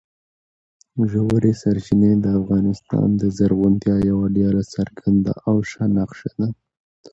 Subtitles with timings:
[1.11, 6.49] ژورې سرچینې د افغانستان د زرغونتیا یوه ډېره څرګنده او ښه نښه ده.